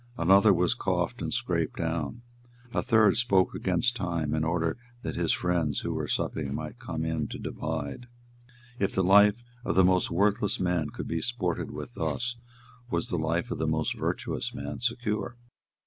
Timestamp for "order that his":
4.43-5.31